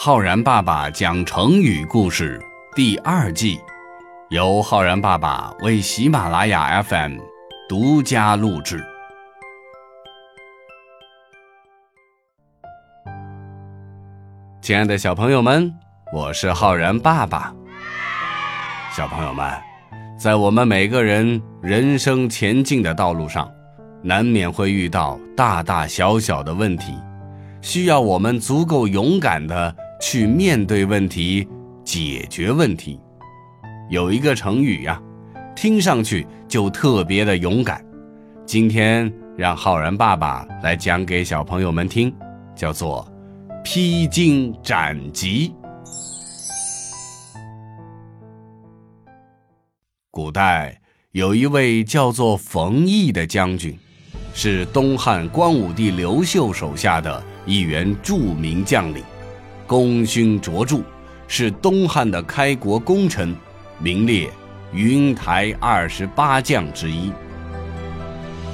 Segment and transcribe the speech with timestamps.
[0.00, 2.40] 浩然爸爸讲成语故事
[2.76, 3.58] 第二季，
[4.28, 7.16] 由浩然爸爸为喜马拉雅 FM
[7.68, 8.80] 独家录制。
[14.62, 15.74] 亲爱的小朋友们，
[16.12, 17.52] 我是浩然爸爸。
[18.92, 19.52] 小朋友们，
[20.16, 23.52] 在我们每个人人生前进的道路上，
[24.04, 26.96] 难免会遇到大大小小的问题，
[27.60, 31.46] 需要我们足够勇敢的去面对问题、
[31.84, 33.00] 解决问题。
[33.90, 35.00] 有一个成语呀，
[35.56, 37.84] 听上去就特别的勇敢。
[38.46, 42.14] 今天让浩然爸爸来讲给小朋友们听，
[42.54, 43.10] 叫做
[43.64, 45.52] “披荆斩棘”。
[50.10, 50.80] 古代
[51.12, 53.76] 有一位叫做冯异的将军。
[54.34, 59.02] 是东汉光武帝刘秀手下的一员著名将领，
[59.68, 60.80] 功勋卓著，
[61.28, 63.36] 是东汉的开国功臣，
[63.78, 64.30] 名列
[64.72, 67.12] 云台二十八将之一。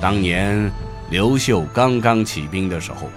[0.00, 0.72] 当年
[1.10, 3.10] 刘秀刚刚起兵的时候，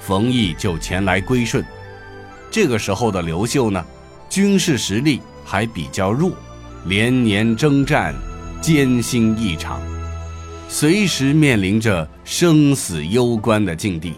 [0.00, 1.62] 冯异就前来归顺。
[2.50, 3.84] 这个时候的刘秀呢，
[4.30, 6.32] 军事实力还比较弱，
[6.86, 8.14] 连年征战，
[8.62, 9.80] 艰辛异常。
[10.68, 14.14] 随时面临着生死攸关的境地，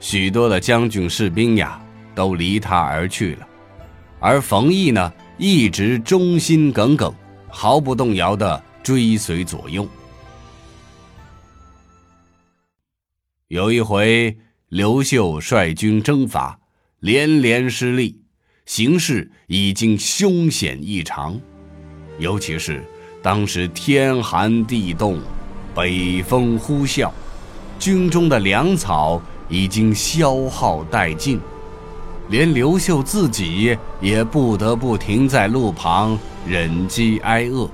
[0.00, 1.79] 许多的将军士兵呀
[2.14, 3.48] 都离他而去了，
[4.18, 7.14] 而冯异呢一直忠心耿耿，
[7.48, 9.86] 毫不动摇的追随左右。
[13.48, 14.36] 有一回，
[14.68, 16.58] 刘秀率军征伐，
[17.00, 18.20] 连连失利，
[18.66, 21.40] 形势已经凶险异常，
[22.18, 22.84] 尤其是
[23.22, 25.20] 当时天寒地冻。
[25.72, 27.12] 北风呼啸，
[27.78, 31.40] 军中的粮草已经消耗殆尽，
[32.30, 37.68] 连刘秀自己也不得不停在路旁忍饥挨饿。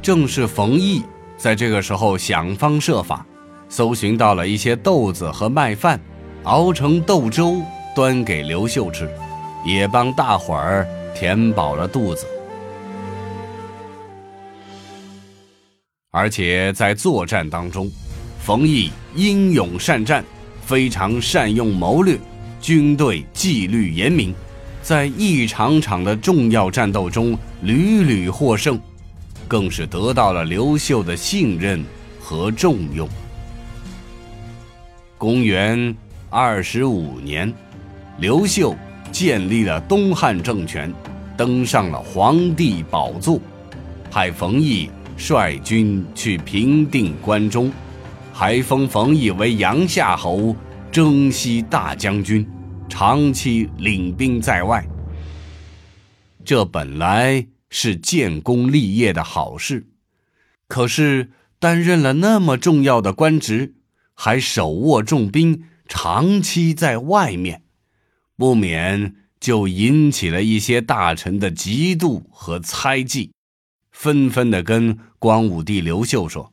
[0.00, 1.02] 正是冯异
[1.36, 3.24] 在这个时候想方设法，
[3.68, 6.00] 搜寻到了一些豆子和麦饭，
[6.44, 7.60] 熬成豆粥
[7.94, 9.06] 端给刘秀吃，
[9.66, 12.26] 也帮大伙儿填饱了肚子。
[16.10, 17.88] 而且在作战当中，
[18.40, 20.24] 冯异英勇善战，
[20.64, 22.18] 非常善用谋略，
[22.60, 24.34] 军队纪律严明，
[24.82, 28.78] 在一场场的重要战斗中屡屡获胜，
[29.48, 31.82] 更是得到了刘秀的信任
[32.20, 33.08] 和重用。
[35.16, 35.94] 公元
[36.28, 37.52] 二十五年，
[38.18, 38.76] 刘秀
[39.10, 40.92] 建立了东汉政权，
[41.36, 43.40] 登上了皇帝宝座，
[44.10, 44.90] 派冯异。
[45.22, 47.70] 率军去平定关中，
[48.32, 50.56] 还封冯异为阳夏侯、
[50.92, 52.44] 征西大将军，
[52.88, 54.84] 长期领兵在外。
[56.44, 59.86] 这本来是建功立业的好事，
[60.66, 61.30] 可是
[61.60, 63.74] 担任了那么重要的官职，
[64.14, 67.62] 还手握重兵，长期在外面，
[68.36, 73.30] 不免就引起了一些大臣的嫉妒和猜忌。
[73.92, 76.52] 纷纷的跟光武帝刘秀说：“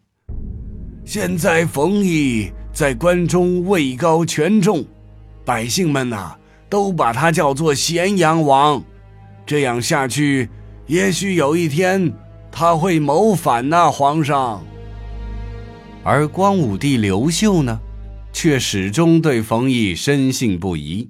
[1.06, 4.86] 现在冯异在关中位高权重，
[5.44, 6.38] 百姓们呐
[6.70, 8.84] 都把他叫做咸阳王。
[9.48, 10.48] 这样下去，
[10.86, 12.14] 也许有一天
[12.52, 14.64] 他会谋反呐，皇上。”
[16.06, 17.80] 而光武帝刘秀呢，
[18.32, 21.10] 却始终对冯异深信不疑。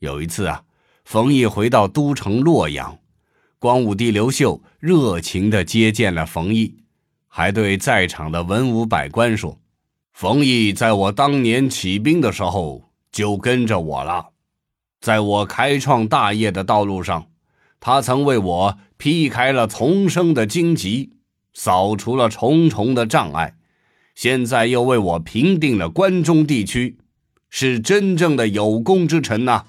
[0.00, 0.64] 有一次啊，
[1.04, 2.98] 冯异回到都城洛阳。
[3.60, 6.74] 光武帝刘秀热情地接见了冯异，
[7.28, 9.56] 还对在场的文武百官说
[10.14, 14.26] ：“冯异在我当年起兵的时候就跟着我了，
[15.00, 17.26] 在我开创大业的道路上，
[17.80, 21.14] 他曾为我劈开了丛生的荆棘，
[21.52, 23.56] 扫除了重重的障碍，
[24.14, 26.96] 现在又为我平定了关中地区，
[27.50, 29.64] 是真正的有功之臣呐。”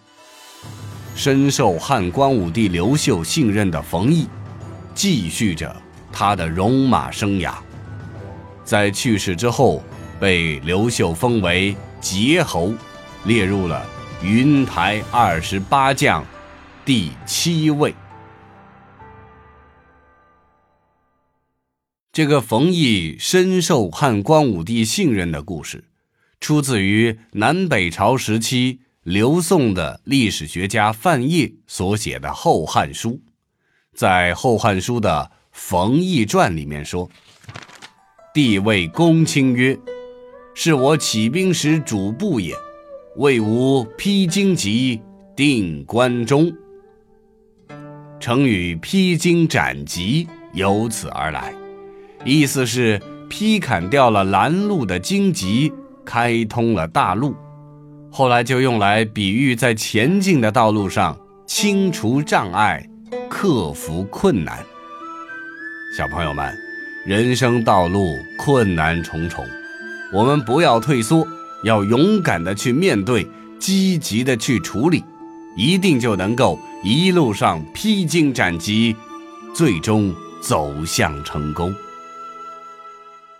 [1.15, 4.27] 深受汉光武帝刘秀信任的冯异，
[4.93, 5.75] 继续着
[6.11, 7.55] 他的戎马生涯。
[8.63, 9.83] 在去世之后，
[10.19, 12.73] 被刘秀封为节侯，
[13.25, 13.85] 列入了
[14.23, 16.25] 云台二十八将
[16.83, 17.93] 第七位。
[22.11, 25.85] 这个冯异深受汉光武帝信任的故事，
[26.39, 28.81] 出自于南北朝时期。
[29.03, 33.11] 刘宋的历史学家范晔所写的《后汉书》，
[33.93, 37.07] 在《后汉书》的《冯异传》里面说
[38.33, 39.77] ：“帝谓公卿曰
[40.57, 42.55] ：‘是我起兵时主簿也，
[43.17, 45.01] 魏吾披荆棘，
[45.35, 46.49] 定关中。
[48.21, 50.25] 成语“披荆斩棘”
[50.55, 51.53] 由此而来，
[52.23, 52.99] 意思是
[53.29, 55.73] 劈砍掉了拦路的荆棘，
[56.05, 57.35] 开通了大路。
[58.09, 62.89] 后来就用来比喻在前进的道路上清除障碍，
[63.29, 64.65] 克服困难。
[65.97, 66.49] 小朋友们，
[67.05, 69.45] 人生道路困难重重，
[70.13, 71.27] 我们不要退缩，
[71.63, 73.27] 要勇敢的去面对，
[73.59, 75.03] 积极的去处理。
[75.57, 78.95] 一定就能够一路上披荆斩棘，
[79.53, 81.73] 最终走向成功。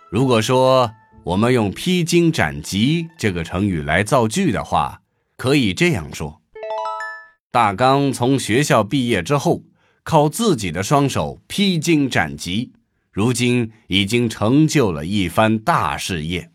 [0.08, 0.90] 如果说
[1.24, 5.02] 我们用“披荆斩棘”这个成语来造句的话，
[5.36, 6.40] 可以这样说：
[7.50, 9.64] 大刚从学校毕业之后，
[10.02, 12.72] 靠自己的双手披荆斩棘，
[13.12, 16.50] 如今已经成就了一番大事业。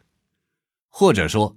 [0.92, 1.56] 或者说。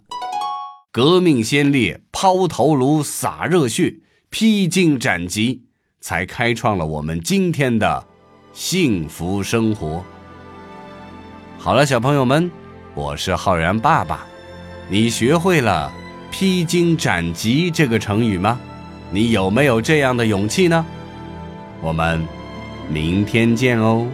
[0.90, 3.96] 革命先烈抛头颅洒热血，
[4.30, 5.64] 披荆斩棘，
[6.00, 8.06] 才开创了我们今天的
[8.52, 10.04] 幸福生活。
[11.58, 12.48] 好了，小朋友们，
[12.94, 14.24] 我是浩然爸爸。
[14.88, 15.92] 你学会了
[16.30, 18.60] “披荆斩棘”这个成语吗？
[19.10, 20.86] 你有没有这样的勇气呢？
[21.80, 22.24] 我们
[22.88, 24.06] 明天见哦。